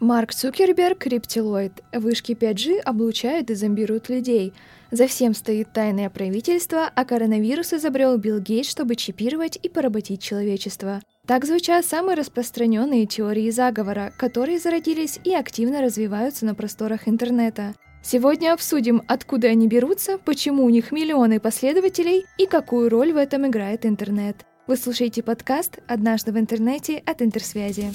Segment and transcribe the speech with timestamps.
[0.00, 1.82] Марк Цукерберг– криптилоид.
[1.92, 4.52] Вышки 5G облучают и зомбируют людей.
[4.92, 11.02] За всем стоит тайное правительство, а коронавирус изобрел Билл Гейтс, чтобы чипировать и поработить человечество.
[11.26, 17.74] Так звучат самые распространенные теории заговора, которые зародились и активно развиваются на просторах интернета.
[18.00, 23.48] Сегодня обсудим, откуда они берутся, почему у них миллионы последователей и какую роль в этом
[23.48, 24.36] играет интернет.
[24.68, 27.92] Вы слушаете подкаст «Однажды в интернете» от Интерсвязи.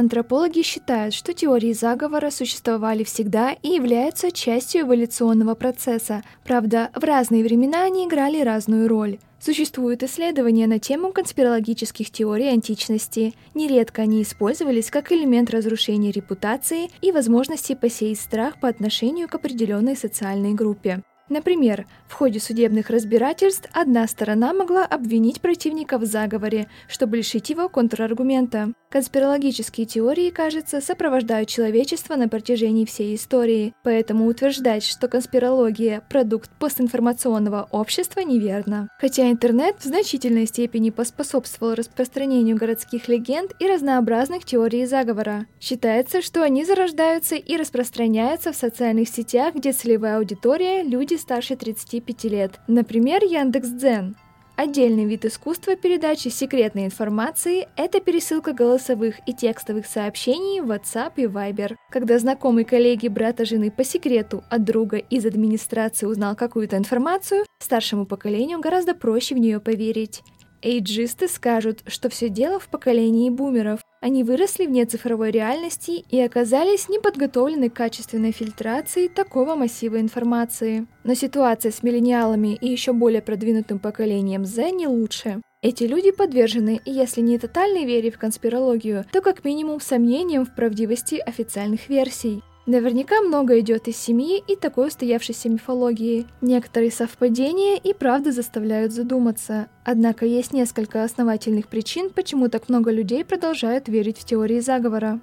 [0.00, 6.22] Антропологи считают, что теории заговора существовали всегда и являются частью эволюционного процесса.
[6.42, 9.18] Правда, в разные времена они играли разную роль.
[9.38, 13.34] Существуют исследования на тему конспирологических теорий античности.
[13.52, 19.96] Нередко они использовались как элемент разрушения репутации и возможности посеять страх по отношению к определенной
[19.96, 21.02] социальной группе.
[21.28, 27.68] Например, в ходе судебных разбирательств одна сторона могла обвинить противника в заговоре, чтобы лишить его
[27.68, 28.72] контраргумента.
[28.90, 37.68] Конспирологические теории, кажется, сопровождают человечество на протяжении всей истории, поэтому утверждать, что конспирология– продукт постинформационного
[37.70, 38.88] общества, неверно.
[38.98, 45.46] Хотя интернет в значительной степени поспособствовал распространению городских легенд и разнообразных теорий заговора.
[45.60, 52.24] Считается, что они зарождаются и распространяются в социальных сетях, где целевая аудитория– люди старше 35
[52.24, 52.58] лет.
[52.66, 54.16] Например, Яндекс.Дзен.
[54.62, 61.22] Отдельный вид искусства передачи секретной информации– это пересылка голосовых и текстовых сообщений в WhatsApp и
[61.24, 61.76] Viber.
[61.90, 68.04] Когда знакомый коллеги брата жены по секрету от друга из администрации узнал какую-то информацию, старшему
[68.04, 70.22] поколению гораздо проще в нее поверить.
[70.62, 73.80] Эйджисты скажут, что все дело в поколении бумеров.
[74.00, 80.86] Они выросли вне цифровой реальности и оказались неподготовлены к качественной фильтрации такого массива информации.
[81.04, 85.40] Но ситуация с миллениалами и еще более продвинутым поколением Z не лучше.
[85.62, 91.16] Эти люди подвержены, если не тотальной вере в конспирологию, то как минимум сомнениям в правдивости
[91.16, 92.42] официальных версий.
[92.70, 96.28] Наверняка много идет из семьи и такой устоявшейся мифологии.
[96.40, 99.66] Некоторые совпадения и правда заставляют задуматься.
[99.84, 105.20] Однако есть несколько основательных причин, почему так много людей продолжают верить в теории заговора.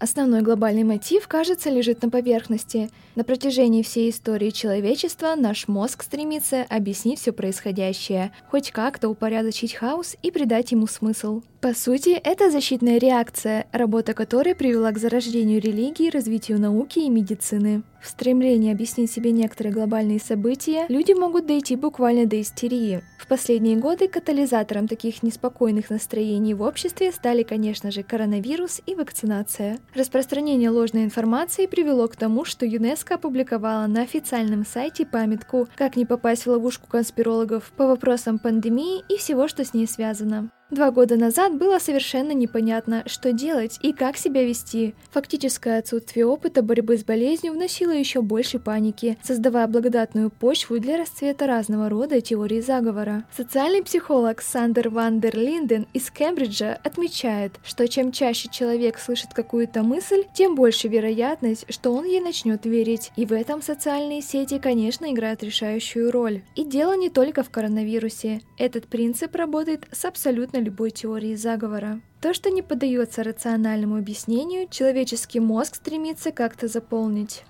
[0.00, 2.88] Основной глобальный мотив, кажется, лежит на поверхности.
[3.16, 10.16] На протяжении всей истории человечества наш мозг стремится объяснить все происходящее, хоть как-то упорядочить хаос
[10.22, 11.42] и придать ему смысл.
[11.60, 17.82] По сути, это защитная реакция, работа которой привела к зарождению религии, развитию науки и медицины.
[18.00, 23.02] В стремлении объяснить себе некоторые глобальные события люди могут дойти буквально до истерии.
[23.18, 29.80] В последние годы катализатором таких неспокойных настроений в обществе стали, конечно же, коронавирус и вакцинация.
[29.96, 36.06] Распространение ложной информации привело к тому, что ЮНЕСКО опубликовала на официальном сайте памятку «Как не
[36.06, 40.52] попасть в ловушку конспирологов» по вопросам пандемии и всего, что с ней связано.
[40.70, 44.94] Два года назад было совершенно непонятно, что делать и как себя вести.
[45.12, 51.46] Фактическое отсутствие опыта борьбы с болезнью вносило еще больше паники, создавая благодатную почву для расцвета
[51.46, 53.24] разного рода теорий заговора.
[53.34, 60.24] Социальный психолог Сандер Вандер Линден из Кембриджа отмечает, что чем чаще человек слышит какую-то мысль,
[60.34, 63.10] тем больше вероятность, что он ей начнет верить.
[63.16, 66.42] И в этом социальные сети, конечно, играют решающую роль.
[66.56, 68.42] И дело не только в коронавирусе.
[68.58, 72.00] Этот принцип работает с абсолютно абсолютно любой теории заговора.
[72.20, 77.44] То, что не поддается рациональному объяснению, человеческий мозг стремится как-то заполнить.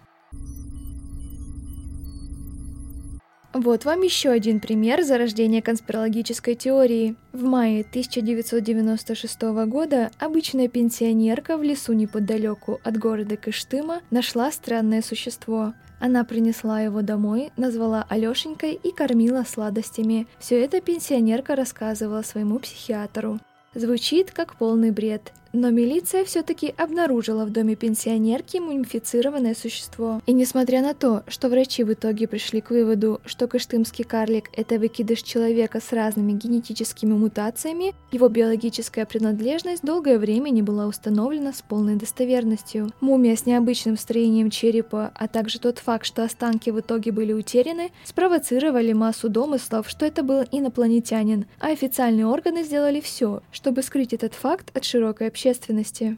[3.55, 7.17] Вот вам еще один пример зарождения конспирологической теории.
[7.33, 15.73] В мае 1996 года обычная пенсионерка в лесу неподалеку от города Кыштыма нашла странное существо.
[16.01, 20.27] Она принесла его домой, назвала Алешенькой и кормила сладостями.
[20.39, 23.39] Все это пенсионерка рассказывала своему психиатру.
[23.75, 30.21] Звучит как полный бред, но милиция все-таки обнаружила в доме пенсионерки мумифицированное существо.
[30.27, 34.79] И несмотря на то, что врачи в итоге пришли к выводу, что кыштымский карлик– это
[34.79, 41.63] выкидыш человека с разными генетическими мутациями, его биологическая принадлежность долгое время не была установлена с
[41.63, 42.91] полной достоверностью.
[43.01, 47.91] Мумия с необычным строением черепа, а также тот факт, что останки в итоге были утеряны,
[48.05, 54.35] спровоцировали массу домыслов, что это был инопланетянин, а официальные органы сделали все, чтобы скрыть этот
[54.35, 56.17] факт от широкой общественности общественности.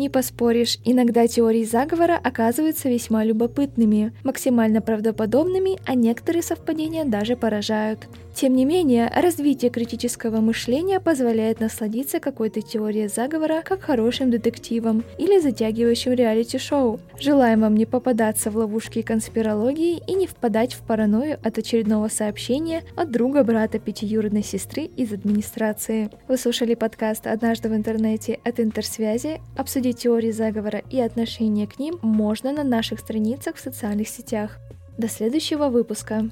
[0.00, 8.08] Не поспоришь, иногда теории заговора оказываются весьма любопытными, максимально правдоподобными, а некоторые совпадения даже поражают.
[8.34, 15.38] Тем не менее, развитие критического мышления позволяет насладиться какой-то теорией заговора как хорошим детективом или
[15.38, 17.00] затягивающим реалити-шоу.
[17.18, 22.84] Желаем вам не попадаться в ловушки конспирологии и не впадать в паранойю от очередного сообщения
[22.96, 26.08] от друга брата пятиюродной сестры из администрации.
[26.26, 29.40] Вы слушали подкаст «Однажды в интернете» от Интерсвязи.
[29.90, 34.58] Обсудить теории заговора и отношение к ним можно на наших страницах в социальных сетях.
[34.96, 36.30] До следующего выпуска!